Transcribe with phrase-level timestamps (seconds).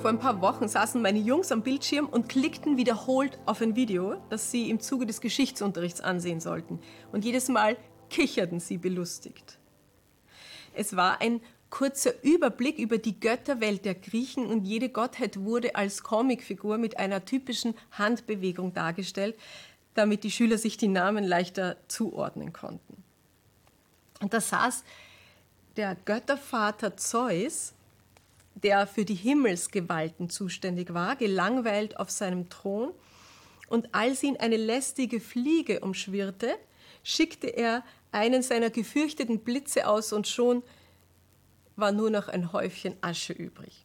[0.00, 4.22] vor ein paar Wochen saßen meine Jungs am Bildschirm und klickten wiederholt auf ein Video,
[4.30, 6.78] das sie im Zuge des Geschichtsunterrichts ansehen sollten.
[7.10, 7.76] Und jedes Mal
[8.08, 9.58] kicherten sie belustigt.
[10.72, 16.04] Es war ein kurzer Überblick über die Götterwelt der Griechen und jede Gottheit wurde als
[16.04, 19.36] Comicfigur mit einer typischen Handbewegung dargestellt,
[19.94, 23.02] damit die Schüler sich die Namen leichter zuordnen konnten.
[24.20, 24.84] Und da saß
[25.76, 27.74] der Göttervater Zeus,
[28.62, 32.92] der für die Himmelsgewalten zuständig war, gelangweilt auf seinem Thron.
[33.68, 36.56] Und als ihn eine lästige Fliege umschwirrte,
[37.02, 40.62] schickte er einen seiner gefürchteten Blitze aus und schon
[41.76, 43.84] war nur noch ein Häufchen Asche übrig.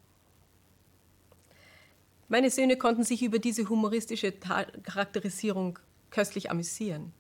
[2.28, 5.78] Meine Söhne konnten sich über diese humoristische Charakterisierung
[6.10, 7.14] köstlich amüsieren.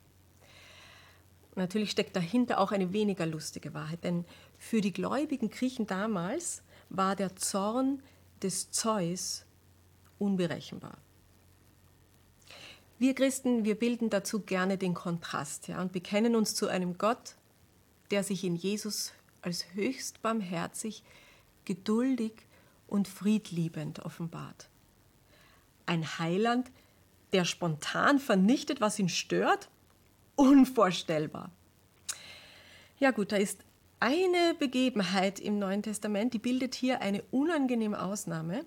[1.55, 4.25] Natürlich steckt dahinter auch eine weniger lustige Wahrheit, denn
[4.57, 8.01] für die gläubigen Griechen damals war der Zorn
[8.41, 9.45] des Zeus
[10.19, 10.97] unberechenbar.
[12.99, 17.35] Wir Christen, wir bilden dazu gerne den Kontrast ja, und bekennen uns zu einem Gott,
[18.11, 21.03] der sich in Jesus als höchst barmherzig,
[21.65, 22.33] geduldig
[22.87, 24.69] und friedliebend offenbart.
[25.85, 26.71] Ein Heiland,
[27.33, 29.69] der spontan vernichtet, was ihn stört?
[30.35, 31.49] Unvorstellbar.
[32.99, 33.59] Ja gut, da ist
[34.03, 38.65] eine Begebenheit im Neuen Testament, die bildet hier eine unangenehme Ausnahme.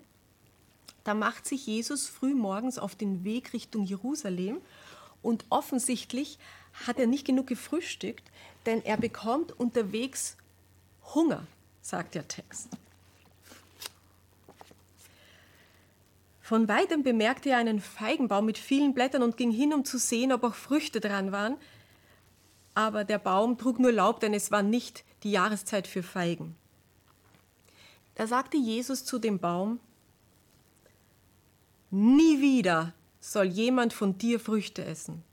[1.03, 4.57] Da macht sich Jesus früh morgens auf den Weg Richtung Jerusalem
[5.21, 6.39] und offensichtlich
[6.87, 8.23] hat er nicht genug gefrühstückt,
[8.65, 10.37] denn er bekommt unterwegs
[11.13, 11.45] Hunger,
[11.83, 12.69] sagt der Text.
[16.41, 20.31] Von weitem bemerkte er einen Feigenbaum mit vielen Blättern und ging hin, um zu sehen,
[20.31, 21.57] ob auch Früchte dran waren.
[22.77, 26.55] Aber der Baum trug nur Laub, denn es war nicht die Jahreszeit für Feigen.
[28.13, 29.79] Da sagte Jesus zu dem Baum,
[31.89, 35.23] Nie wieder soll jemand von dir Früchte essen.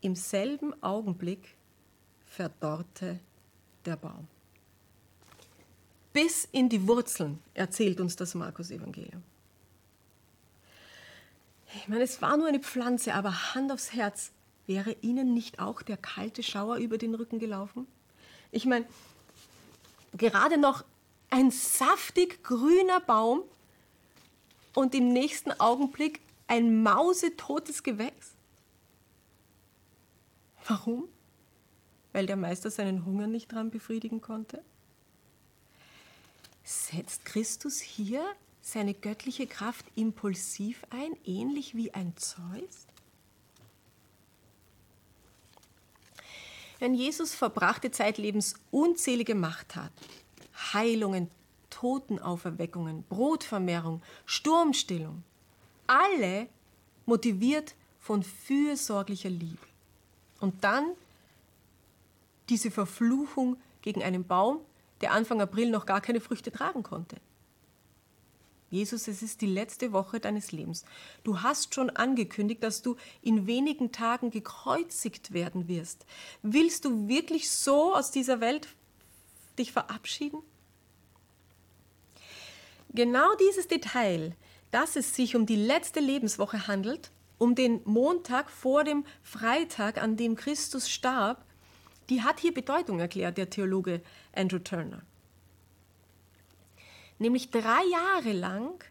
[0.00, 1.54] Im selben Augenblick
[2.26, 3.20] verdorrte
[3.84, 4.26] der Baum.
[6.12, 9.22] Bis in die Wurzeln erzählt uns das Markus-Evangelium.
[11.76, 14.32] Ich meine, es war nur eine Pflanze, aber Hand aufs Herz,
[14.66, 17.86] wäre Ihnen nicht auch der kalte Schauer über den Rücken gelaufen?
[18.50, 18.86] Ich meine,
[20.16, 20.84] gerade noch
[21.30, 23.42] ein saftig grüner Baum
[24.74, 28.32] und im nächsten Augenblick ein mausetotes Gewächs.
[30.68, 31.08] Warum?
[32.16, 34.64] weil der Meister seinen Hunger nicht dran befriedigen konnte?
[36.64, 38.24] Setzt Christus hier
[38.62, 42.86] seine göttliche Kraft impulsiv ein, ähnlich wie ein Zeus?
[46.78, 50.04] Wenn Jesus verbrachte zeitlebens unzählige Machttaten,
[50.72, 51.30] Heilungen,
[51.70, 55.22] Totenauferweckungen, Brotvermehrung, Sturmstillung,
[55.86, 56.48] alle
[57.06, 59.58] motiviert von fürsorglicher Liebe.
[60.40, 60.92] Und dann
[62.48, 64.60] diese Verfluchung gegen einen Baum,
[65.00, 67.16] der Anfang April noch gar keine Früchte tragen konnte.
[68.70, 70.84] Jesus, es ist die letzte Woche deines Lebens.
[71.22, 76.04] Du hast schon angekündigt, dass du in wenigen Tagen gekreuzigt werden wirst.
[76.42, 78.68] Willst du wirklich so aus dieser Welt
[79.58, 80.40] dich verabschieden?
[82.92, 84.34] Genau dieses Detail,
[84.70, 90.16] dass es sich um die letzte Lebenswoche handelt, um den Montag vor dem Freitag, an
[90.16, 91.44] dem Christus starb,
[92.08, 94.00] die hat hier Bedeutung erklärt, der Theologe
[94.32, 95.02] Andrew Turner.
[97.18, 98.84] Nämlich drei Jahre lang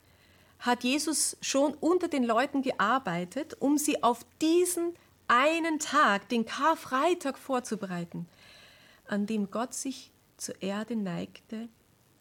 [0.60, 4.94] hat Jesus schon unter den Leuten gearbeitet, um sie auf diesen
[5.27, 8.27] einen Tag, den Karfreitag, vorzubereiten,
[9.07, 11.69] an dem Gott sich zur Erde neigte,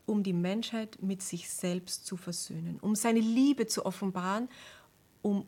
[0.06, 4.48] um die Menschheit mit sich selbst zu versöhnen, um seine Liebe zu offenbaren,
[5.22, 5.46] um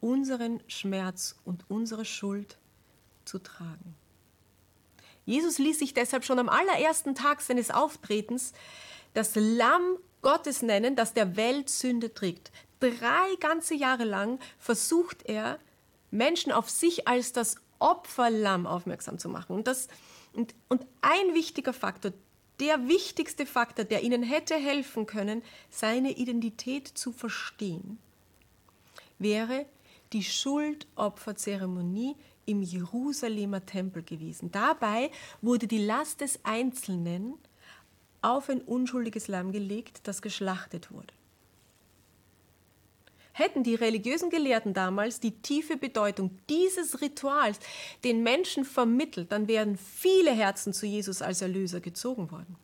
[0.00, 2.58] unseren Schmerz und unsere Schuld
[3.24, 3.94] zu tragen.
[5.24, 8.52] Jesus ließ sich deshalb schon am allerersten Tag seines Auftretens
[9.16, 12.52] das Lamm Gottes nennen, das der Welt Sünde trägt.
[12.80, 15.58] Drei ganze Jahre lang versucht er,
[16.10, 19.56] Menschen auf sich als das Opferlamm aufmerksam zu machen.
[19.56, 19.88] Und, das,
[20.34, 22.12] und, und ein wichtiger Faktor,
[22.60, 27.98] der wichtigste Faktor, der ihnen hätte helfen können, seine Identität zu verstehen,
[29.18, 29.66] wäre
[30.12, 34.52] die Schuldopferzeremonie im Jerusalemer Tempel gewesen.
[34.52, 35.10] Dabei
[35.40, 37.34] wurde die Last des Einzelnen
[38.22, 41.14] auf ein unschuldiges Lamm gelegt, das geschlachtet wurde.
[43.32, 47.58] Hätten die religiösen Gelehrten damals die tiefe Bedeutung dieses Rituals
[48.02, 52.56] den Menschen vermittelt, dann wären viele Herzen zu Jesus als Erlöser gezogen worden.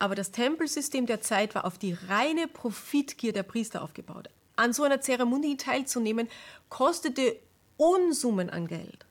[0.00, 4.28] Aber das Tempelsystem der Zeit war auf die reine Profitgier der Priester aufgebaut.
[4.56, 6.28] An so einer Zeremonie teilzunehmen,
[6.68, 7.36] kostete
[7.76, 9.06] Unsummen an Geld.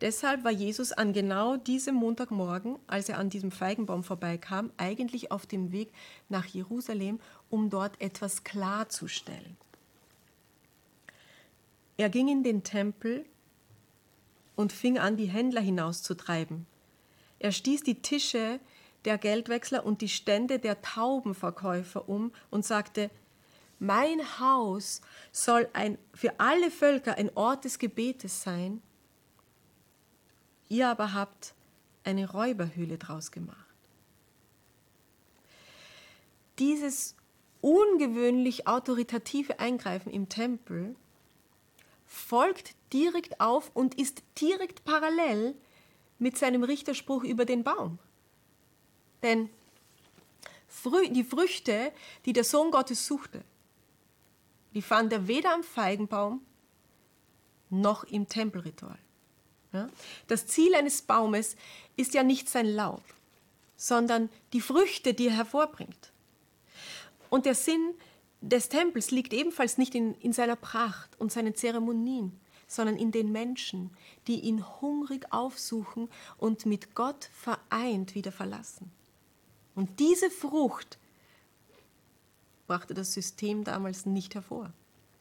[0.00, 5.46] Deshalb war Jesus an genau diesem Montagmorgen, als er an diesem Feigenbaum vorbeikam, eigentlich auf
[5.46, 5.92] dem Weg
[6.28, 9.56] nach Jerusalem, um dort etwas klarzustellen.
[11.96, 13.24] Er ging in den Tempel
[14.56, 16.66] und fing an, die Händler hinauszutreiben.
[17.38, 18.58] Er stieß die Tische
[19.04, 23.10] der Geldwechsler und die Stände der Taubenverkäufer um und sagte,
[23.78, 28.82] mein Haus soll ein, für alle Völker ein Ort des Gebetes sein,
[30.68, 31.54] ihr aber habt
[32.04, 33.58] eine Räuberhöhle draus gemacht.
[36.58, 37.16] Dieses
[37.60, 40.94] ungewöhnlich autoritative Eingreifen im Tempel
[42.06, 45.54] folgt direkt auf und ist direkt parallel
[46.18, 47.98] mit seinem Richterspruch über den Baum.
[49.22, 49.48] Denn
[51.10, 51.92] die Früchte,
[52.26, 53.42] die der Sohn Gottes suchte,
[54.74, 56.44] die fand er weder am Feigenbaum
[57.70, 58.98] noch im Tempelritual.
[59.74, 59.88] Ja?
[60.28, 61.56] Das Ziel eines Baumes
[61.96, 63.02] ist ja nicht sein Laub,
[63.76, 66.12] sondern die Früchte, die er hervorbringt.
[67.28, 67.94] Und der Sinn
[68.40, 73.32] des Tempels liegt ebenfalls nicht in, in seiner Pracht und seinen Zeremonien, sondern in den
[73.32, 73.90] Menschen,
[74.26, 78.90] die ihn hungrig aufsuchen und mit Gott vereint wieder verlassen.
[79.74, 80.98] Und diese Frucht
[82.66, 84.72] brachte das System damals nicht hervor.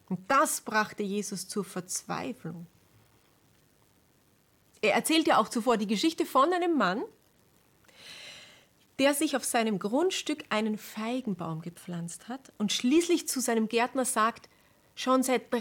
[0.10, 2.68] Und das brachte Jesus zur Verzweiflung.
[4.84, 7.02] Er erzählt ja auch zuvor die Geschichte von einem Mann,
[9.00, 14.50] der sich auf seinem Grundstück einen Feigenbaum gepflanzt hat und schließlich zu seinem Gärtner sagt,
[14.94, 15.60] schon seit drei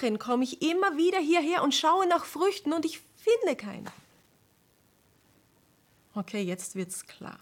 [0.00, 3.92] Jahren komme ich immer wieder hierher und schaue nach Früchten und ich finde keine.
[6.14, 7.38] Okay, jetzt wird's klar.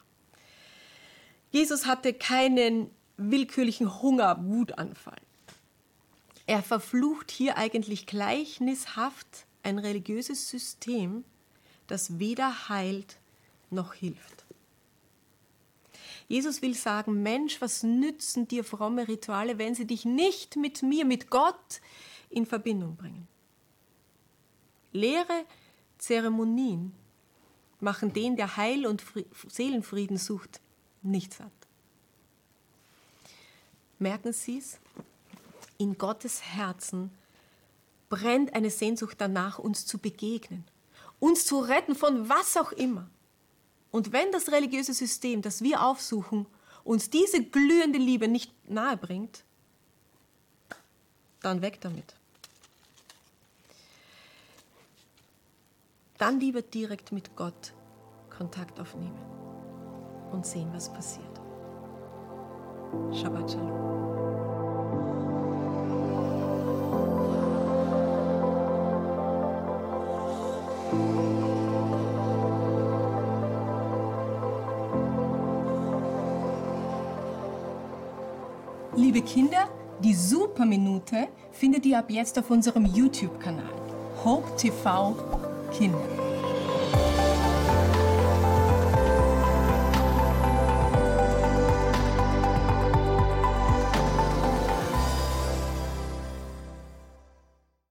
[1.53, 5.21] Jesus hatte keinen willkürlichen Hunger-Wutanfall.
[6.47, 11.25] Er verflucht hier eigentlich gleichnishaft ein religiöses System,
[11.89, 13.19] das weder heilt
[13.71, 14.45] noch hilft.
[16.29, 21.05] Jesus will sagen, Mensch, was nützen dir fromme Rituale, wenn sie dich nicht mit mir,
[21.05, 21.81] mit Gott
[22.31, 23.27] in Verbindung bringen?
[24.93, 25.45] Leere
[25.99, 26.93] Zeremonien
[27.81, 29.03] machen den, der Heil und
[29.49, 30.61] Seelenfrieden sucht,
[31.03, 31.53] nicht satt.
[33.99, 34.79] Merken Sie es?
[35.79, 37.11] In Gottes Herzen
[38.09, 40.65] brennt eine Sehnsucht danach, uns zu begegnen,
[41.19, 43.09] uns zu retten von was auch immer.
[43.91, 46.47] Und wenn das religiöse System, das wir aufsuchen,
[46.85, 49.45] uns diese glühende Liebe nicht nahe bringt,
[51.41, 52.15] dann weg damit.
[56.19, 57.73] Dann lieber direkt mit Gott
[58.31, 59.19] Kontakt aufnehmen
[60.33, 61.41] und sehen, was passiert.
[63.13, 63.96] Shabbat Shalom.
[79.07, 79.69] Liebe Kinder,
[80.03, 83.63] die Superminute findet ihr ab jetzt auf unserem YouTube-Kanal
[84.25, 85.15] Hope TV
[85.71, 86.36] Kinder.